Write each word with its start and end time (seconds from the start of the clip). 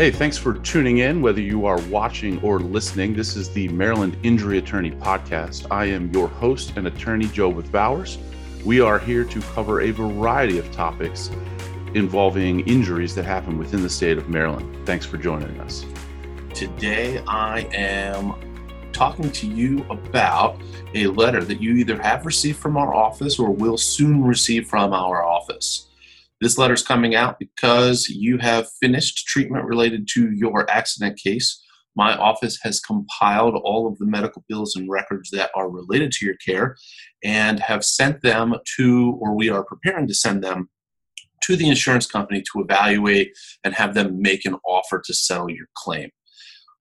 Hey, 0.00 0.10
thanks 0.10 0.38
for 0.38 0.54
tuning 0.54 0.96
in, 0.96 1.20
whether 1.20 1.42
you 1.42 1.66
are 1.66 1.78
watching 1.90 2.40
or 2.40 2.58
listening. 2.58 3.12
This 3.12 3.36
is 3.36 3.50
the 3.50 3.68
Maryland 3.68 4.16
Injury 4.22 4.56
Attorney 4.56 4.92
Podcast. 4.92 5.66
I 5.70 5.84
am 5.84 6.10
your 6.10 6.26
host 6.26 6.72
and 6.76 6.86
attorney, 6.86 7.26
Jobeth 7.26 7.70
Bowers. 7.70 8.16
We 8.64 8.80
are 8.80 8.98
here 8.98 9.24
to 9.24 9.40
cover 9.52 9.82
a 9.82 9.90
variety 9.90 10.56
of 10.56 10.72
topics 10.72 11.30
involving 11.92 12.60
injuries 12.60 13.14
that 13.14 13.26
happen 13.26 13.58
within 13.58 13.82
the 13.82 13.90
state 13.90 14.16
of 14.16 14.30
Maryland. 14.30 14.86
Thanks 14.86 15.04
for 15.04 15.18
joining 15.18 15.60
us. 15.60 15.84
Today, 16.54 17.22
I 17.28 17.68
am 17.74 18.32
talking 18.92 19.30
to 19.32 19.46
you 19.46 19.84
about 19.90 20.58
a 20.94 21.08
letter 21.08 21.44
that 21.44 21.60
you 21.60 21.74
either 21.74 22.00
have 22.00 22.24
received 22.24 22.58
from 22.58 22.78
our 22.78 22.94
office 22.94 23.38
or 23.38 23.50
will 23.50 23.76
soon 23.76 24.24
receive 24.24 24.66
from 24.66 24.94
our 24.94 25.22
office. 25.22 25.89
This 26.40 26.56
letter 26.56 26.74
is 26.74 26.82
coming 26.82 27.14
out 27.14 27.38
because 27.38 28.08
you 28.08 28.38
have 28.38 28.70
finished 28.80 29.26
treatment 29.26 29.66
related 29.66 30.08
to 30.14 30.30
your 30.32 30.68
accident 30.70 31.18
case. 31.18 31.62
My 31.94 32.16
office 32.16 32.58
has 32.62 32.80
compiled 32.80 33.56
all 33.62 33.86
of 33.86 33.98
the 33.98 34.06
medical 34.06 34.42
bills 34.48 34.74
and 34.74 34.88
records 34.88 35.30
that 35.30 35.50
are 35.54 35.68
related 35.68 36.12
to 36.12 36.24
your 36.24 36.36
care 36.36 36.76
and 37.22 37.60
have 37.60 37.84
sent 37.84 38.22
them 38.22 38.54
to, 38.76 39.18
or 39.20 39.34
we 39.34 39.50
are 39.50 39.64
preparing 39.64 40.06
to 40.06 40.14
send 40.14 40.42
them 40.42 40.70
to 41.42 41.56
the 41.56 41.68
insurance 41.68 42.06
company 42.06 42.42
to 42.52 42.60
evaluate 42.60 43.36
and 43.64 43.74
have 43.74 43.94
them 43.94 44.22
make 44.22 44.46
an 44.46 44.56
offer 44.66 45.02
to 45.04 45.12
settle 45.12 45.50
your 45.50 45.66
claim. 45.74 46.08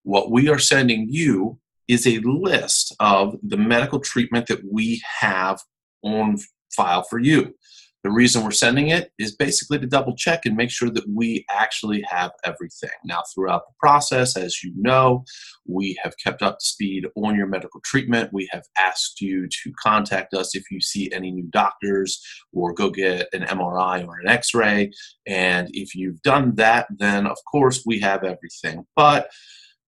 What 0.04 0.32
we 0.32 0.48
are 0.48 0.60
sending 0.60 1.08
you 1.10 1.60
is 1.90 2.06
a 2.08 2.20
list 2.20 2.96
of 3.00 3.36
the 3.44 3.58
medical 3.58 4.00
treatment 4.00 4.48
that 4.48 4.62
we 4.72 5.02
have 5.20 5.60
on 6.04 6.38
file 6.74 7.04
for 7.04 7.20
you. 7.20 7.56
The 8.04 8.12
reason 8.12 8.44
we're 8.44 8.52
sending 8.52 8.90
it 8.90 9.12
is 9.20 9.36
basically 9.36 9.78
to 9.80 9.86
double 9.86 10.16
check 10.16 10.46
and 10.46 10.56
make 10.56 10.72
sure 10.72 10.90
that 10.90 11.04
we 11.14 11.46
actually 11.50 12.02
have 12.10 12.32
everything. 12.46 12.90
Now, 13.04 13.24
throughout 13.34 13.64
the 13.68 13.74
process, 13.78 14.38
as 14.38 14.64
you 14.64 14.72
know, 14.78 15.26
we 15.68 16.00
have 16.02 16.14
kept 16.24 16.42
up 16.42 16.60
to 16.60 16.66
speed 16.66 17.08
on 17.18 17.36
your 17.36 17.48
medical 17.48 17.82
treatment. 17.84 18.32
We 18.32 18.48
have 18.52 18.64
asked 18.78 19.20
you 19.20 19.48
to 19.48 19.74
contact 19.84 20.34
us 20.34 20.56
if 20.56 20.64
you 20.72 20.80
see 20.80 21.12
any 21.12 21.32
new 21.32 21.48
doctors 21.50 22.24
or 22.54 22.74
go 22.74 22.90
get 22.90 23.28
an 23.34 23.42
MRI 23.42 24.08
or 24.08 24.18
an 24.20 24.30
x 24.30 24.54
ray. 24.54 24.92
And 25.28 25.68
if 25.74 25.94
you've 25.94 26.22
done 26.22 26.56
that, 26.56 26.88
then 26.98 27.28
of 27.28 27.38
course 27.52 27.84
we 27.86 28.00
have 28.00 28.24
everything. 28.24 28.86
But 28.96 29.30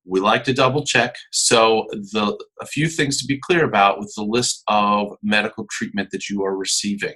we 0.06 0.20
like 0.20 0.44
to 0.46 0.54
double 0.54 0.84
check. 0.84 1.16
So, 1.32 1.88
the, 1.92 2.38
a 2.60 2.66
few 2.66 2.90
things 2.90 3.18
to 3.22 3.26
be 3.26 3.40
clear 3.40 3.64
about 3.64 4.00
with 4.00 4.12
the 4.18 4.24
list 4.24 4.64
of 4.68 5.16
medical 5.24 5.66
treatment 5.70 6.10
that 6.12 6.28
you 6.28 6.44
are 6.44 6.58
receiving. 6.58 7.14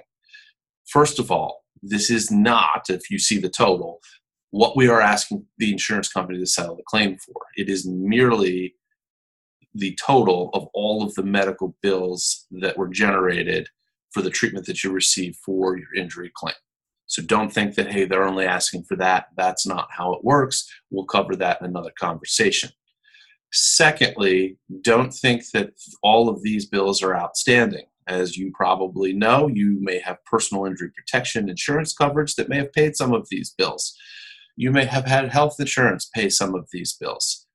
First 0.86 1.18
of 1.18 1.30
all, 1.30 1.64
this 1.82 2.10
is 2.10 2.30
not, 2.30 2.86
if 2.88 3.10
you 3.10 3.18
see 3.18 3.38
the 3.38 3.48
total, 3.48 4.00
what 4.50 4.76
we 4.76 4.88
are 4.88 5.00
asking 5.00 5.44
the 5.58 5.72
insurance 5.72 6.08
company 6.08 6.38
to 6.38 6.46
settle 6.46 6.76
the 6.76 6.82
claim 6.86 7.18
for. 7.18 7.34
It 7.56 7.68
is 7.68 7.86
merely 7.86 8.74
the 9.74 9.98
total 10.04 10.50
of 10.54 10.68
all 10.72 11.02
of 11.02 11.14
the 11.14 11.22
medical 11.22 11.76
bills 11.82 12.46
that 12.50 12.78
were 12.78 12.88
generated 12.88 13.68
for 14.12 14.22
the 14.22 14.30
treatment 14.30 14.64
that 14.66 14.82
you 14.82 14.90
received 14.90 15.36
for 15.44 15.76
your 15.76 15.94
injury 15.94 16.32
claim. 16.34 16.54
So 17.06 17.22
don't 17.22 17.52
think 17.52 17.74
that, 17.74 17.92
hey, 17.92 18.04
they're 18.04 18.26
only 18.26 18.46
asking 18.46 18.84
for 18.84 18.96
that. 18.96 19.26
That's 19.36 19.66
not 19.66 19.88
how 19.90 20.14
it 20.14 20.24
works. 20.24 20.68
We'll 20.90 21.04
cover 21.04 21.36
that 21.36 21.60
in 21.60 21.66
another 21.66 21.92
conversation. 21.98 22.70
Secondly, 23.52 24.58
don't 24.80 25.12
think 25.12 25.50
that 25.52 25.70
all 26.02 26.28
of 26.28 26.42
these 26.42 26.66
bills 26.66 27.02
are 27.02 27.14
outstanding. 27.16 27.86
As 28.08 28.36
you 28.36 28.52
probably 28.54 29.12
know, 29.12 29.48
you 29.48 29.78
may 29.80 29.98
have 29.98 30.24
personal 30.24 30.64
injury 30.66 30.90
protection 30.96 31.48
insurance 31.48 31.92
coverage 31.92 32.34
that 32.36 32.48
may 32.48 32.58
have 32.58 32.72
paid 32.72 32.96
some 32.96 33.12
of 33.12 33.26
these 33.30 33.54
bills. 33.56 33.96
You 34.56 34.70
may 34.70 34.84
have 34.84 35.06
had 35.06 35.28
health 35.30 35.56
insurance 35.58 36.08
pay 36.14 36.28
some 36.28 36.54
of 36.54 36.68
these 36.72 36.96
bills. 36.98 37.46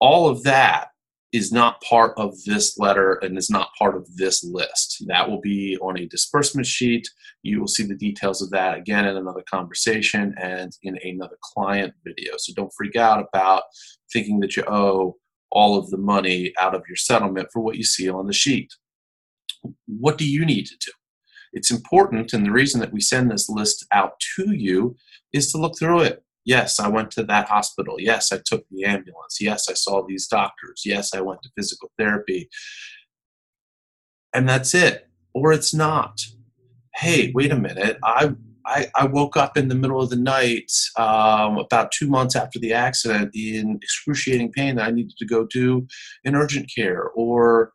All 0.00 0.28
of 0.28 0.42
that 0.44 0.88
is 1.32 1.50
not 1.50 1.82
part 1.82 2.14
of 2.16 2.32
this 2.44 2.78
letter 2.78 3.14
and 3.14 3.36
is 3.36 3.50
not 3.50 3.74
part 3.76 3.96
of 3.96 4.06
this 4.16 4.44
list. 4.44 5.02
That 5.08 5.28
will 5.28 5.40
be 5.40 5.76
on 5.78 5.98
a 5.98 6.06
disbursement 6.06 6.66
sheet. 6.66 7.08
You 7.42 7.60
will 7.60 7.66
see 7.66 7.82
the 7.82 7.96
details 7.96 8.40
of 8.40 8.50
that 8.50 8.78
again 8.78 9.04
in 9.04 9.16
another 9.16 9.42
conversation 9.50 10.34
and 10.40 10.72
in 10.84 10.96
another 11.02 11.36
client 11.42 11.92
video. 12.04 12.34
So 12.38 12.52
don't 12.54 12.72
freak 12.76 12.94
out 12.94 13.26
about 13.32 13.64
thinking 14.12 14.38
that 14.40 14.56
you 14.56 14.62
owe 14.68 15.16
all 15.50 15.76
of 15.76 15.90
the 15.90 15.98
money 15.98 16.52
out 16.60 16.74
of 16.74 16.82
your 16.88 16.96
settlement 16.96 17.48
for 17.52 17.60
what 17.60 17.76
you 17.76 17.84
see 17.84 18.08
on 18.08 18.26
the 18.26 18.32
sheet 18.32 18.72
what 19.86 20.18
do 20.18 20.28
you 20.28 20.44
need 20.44 20.66
to 20.66 20.76
do? 20.84 20.92
It's 21.52 21.70
important, 21.70 22.32
and 22.32 22.44
the 22.44 22.50
reason 22.50 22.80
that 22.80 22.92
we 22.92 23.00
send 23.00 23.30
this 23.30 23.48
list 23.48 23.86
out 23.92 24.14
to 24.36 24.54
you 24.54 24.96
is 25.32 25.52
to 25.52 25.58
look 25.58 25.78
through 25.78 26.00
it. 26.00 26.24
Yes, 26.44 26.78
I 26.78 26.88
went 26.88 27.10
to 27.12 27.22
that 27.24 27.48
hospital. 27.48 27.96
Yes, 27.98 28.32
I 28.32 28.38
took 28.44 28.66
the 28.70 28.84
ambulance. 28.84 29.38
Yes, 29.40 29.66
I 29.68 29.74
saw 29.74 30.04
these 30.06 30.26
doctors. 30.26 30.82
Yes, 30.84 31.14
I 31.14 31.20
went 31.20 31.42
to 31.42 31.50
physical 31.56 31.90
therapy. 31.98 32.48
And 34.34 34.48
that's 34.48 34.74
it. 34.74 35.08
Or 35.32 35.52
it's 35.52 35.72
not. 35.72 36.20
Hey, 36.96 37.32
wait 37.34 37.52
a 37.52 37.58
minute. 37.58 37.98
I 38.04 38.34
I, 38.66 38.88
I, 38.96 39.04
woke 39.06 39.36
up 39.36 39.58
in 39.58 39.68
the 39.68 39.74
middle 39.74 40.00
of 40.00 40.08
the 40.08 40.16
night 40.16 40.72
um, 40.96 41.58
about 41.58 41.92
two 41.92 42.08
months 42.08 42.34
after 42.34 42.58
the 42.58 42.72
accident 42.72 43.30
in 43.34 43.78
excruciating 43.82 44.52
pain 44.52 44.78
I 44.78 44.90
needed 44.90 45.16
to 45.18 45.26
go 45.26 45.46
to 45.52 45.86
an 46.24 46.34
urgent 46.34 46.70
care 46.74 47.10
or 47.14 47.72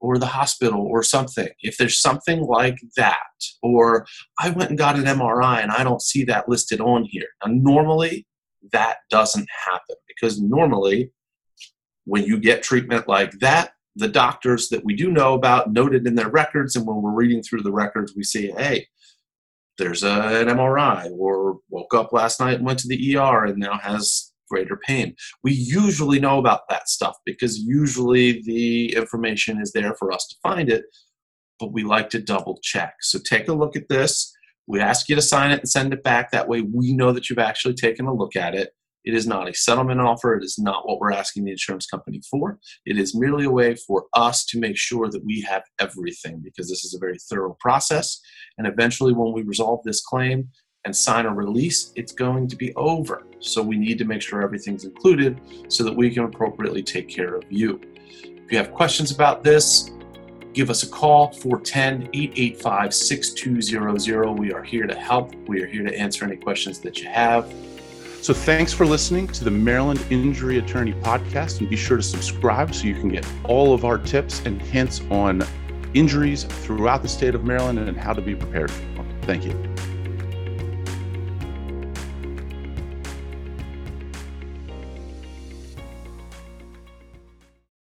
or 0.00 0.18
the 0.18 0.26
hospital 0.26 0.80
or 0.80 1.02
something. 1.02 1.48
If 1.60 1.76
there's 1.76 2.00
something 2.00 2.42
like 2.42 2.78
that, 2.96 3.16
or 3.62 4.06
I 4.38 4.50
went 4.50 4.70
and 4.70 4.78
got 4.78 4.98
an 4.98 5.04
MRI 5.04 5.62
and 5.62 5.70
I 5.70 5.84
don't 5.84 6.02
see 6.02 6.24
that 6.24 6.48
listed 6.48 6.80
on 6.80 7.04
here. 7.04 7.28
Now, 7.44 7.52
normally 7.52 8.26
that 8.72 8.98
doesn't 9.10 9.48
happen 9.66 9.96
because 10.08 10.40
normally 10.40 11.12
when 12.04 12.24
you 12.24 12.38
get 12.38 12.62
treatment 12.62 13.08
like 13.08 13.32
that, 13.40 13.72
the 13.96 14.08
doctors 14.08 14.68
that 14.68 14.84
we 14.84 14.94
do 14.94 15.10
know 15.10 15.34
about 15.34 15.72
noted 15.72 16.06
in 16.06 16.14
their 16.14 16.30
records, 16.30 16.76
and 16.76 16.86
when 16.86 17.02
we're 17.02 17.12
reading 17.12 17.42
through 17.42 17.62
the 17.62 17.72
records, 17.72 18.14
we 18.16 18.22
see, 18.22 18.52
hey, 18.56 18.86
there's 19.78 20.02
a, 20.02 20.10
an 20.10 20.48
MRI, 20.48 21.10
or 21.18 21.58
woke 21.70 21.94
up 21.94 22.12
last 22.12 22.40
night 22.40 22.56
and 22.56 22.66
went 22.66 22.78
to 22.80 22.88
the 22.88 23.16
ER 23.16 23.46
and 23.46 23.58
now 23.58 23.78
has 23.78 24.29
greater 24.50 24.76
pain. 24.76 25.14
We 25.44 25.52
usually 25.52 26.20
know 26.20 26.38
about 26.38 26.68
that 26.68 26.88
stuff 26.88 27.16
because 27.24 27.58
usually 27.58 28.42
the 28.42 28.94
information 28.94 29.60
is 29.60 29.72
there 29.72 29.94
for 29.94 30.12
us 30.12 30.26
to 30.28 30.36
find 30.42 30.68
it, 30.68 30.84
but 31.58 31.72
we 31.72 31.84
like 31.84 32.10
to 32.10 32.20
double 32.20 32.58
check. 32.62 32.94
So 33.00 33.18
take 33.18 33.48
a 33.48 33.54
look 33.54 33.76
at 33.76 33.88
this. 33.88 34.32
We 34.66 34.80
ask 34.80 35.08
you 35.08 35.16
to 35.16 35.22
sign 35.22 35.50
it 35.50 35.60
and 35.60 35.68
send 35.68 35.92
it 35.92 36.02
back. 36.02 36.30
That 36.30 36.48
way 36.48 36.60
we 36.62 36.92
know 36.92 37.12
that 37.12 37.28
you've 37.28 37.38
actually 37.38 37.74
taken 37.74 38.06
a 38.06 38.14
look 38.14 38.36
at 38.36 38.54
it. 38.54 38.70
It 39.04 39.14
is 39.14 39.26
not 39.26 39.48
a 39.48 39.54
settlement 39.54 40.00
offer. 40.00 40.36
It 40.36 40.44
is 40.44 40.58
not 40.58 40.86
what 40.86 41.00
we're 41.00 41.12
asking 41.12 41.44
the 41.44 41.52
insurance 41.52 41.86
company 41.86 42.20
for. 42.30 42.58
It 42.84 42.98
is 42.98 43.16
merely 43.16 43.46
a 43.46 43.50
way 43.50 43.74
for 43.74 44.06
us 44.14 44.44
to 44.46 44.58
make 44.58 44.76
sure 44.76 45.08
that 45.08 45.24
we 45.24 45.40
have 45.42 45.62
everything 45.80 46.40
because 46.44 46.68
this 46.68 46.84
is 46.84 46.94
a 46.94 46.98
very 46.98 47.16
thorough 47.30 47.56
process. 47.60 48.20
And 48.58 48.66
eventually, 48.66 49.14
when 49.14 49.32
we 49.32 49.42
resolve 49.42 49.80
this 49.84 50.02
claim, 50.02 50.50
and 50.84 50.94
sign 50.94 51.26
a 51.26 51.32
release, 51.32 51.92
it's 51.96 52.12
going 52.12 52.48
to 52.48 52.56
be 52.56 52.74
over. 52.74 53.24
So 53.40 53.62
we 53.62 53.76
need 53.76 53.98
to 53.98 54.04
make 54.04 54.22
sure 54.22 54.42
everything's 54.42 54.84
included 54.84 55.40
so 55.68 55.84
that 55.84 55.94
we 55.94 56.10
can 56.10 56.24
appropriately 56.24 56.82
take 56.82 57.08
care 57.08 57.34
of 57.34 57.44
you. 57.50 57.80
If 58.24 58.50
you 58.50 58.58
have 58.58 58.72
questions 58.72 59.10
about 59.10 59.44
this, 59.44 59.90
give 60.52 60.70
us 60.70 60.82
a 60.82 60.88
call 60.88 61.32
410 61.32 62.10
885 62.12 62.94
6200. 62.94 64.32
We 64.32 64.52
are 64.52 64.62
here 64.62 64.86
to 64.86 64.94
help. 64.94 65.34
We 65.46 65.62
are 65.62 65.66
here 65.66 65.84
to 65.84 65.96
answer 65.96 66.24
any 66.24 66.36
questions 66.36 66.80
that 66.80 66.98
you 66.98 67.08
have. 67.08 67.52
So, 68.22 68.34
thanks 68.34 68.72
for 68.72 68.84
listening 68.84 69.28
to 69.28 69.44
the 69.44 69.50
Maryland 69.50 70.04
Injury 70.10 70.58
Attorney 70.58 70.92
Podcast. 70.92 71.60
And 71.60 71.70
be 71.70 71.76
sure 71.76 71.96
to 71.96 72.02
subscribe 72.02 72.74
so 72.74 72.84
you 72.84 72.94
can 72.94 73.08
get 73.08 73.26
all 73.44 73.72
of 73.72 73.86
our 73.86 73.96
tips 73.96 74.42
and 74.44 74.60
hints 74.60 75.00
on 75.10 75.42
injuries 75.94 76.44
throughout 76.44 77.02
the 77.02 77.08
state 77.08 77.34
of 77.34 77.44
Maryland 77.44 77.78
and 77.78 77.96
how 77.96 78.12
to 78.12 78.20
be 78.20 78.34
prepared. 78.34 78.70
Thank 79.22 79.46
you. 79.46 79.69